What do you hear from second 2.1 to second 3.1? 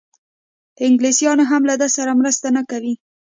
مرسته نه کوي.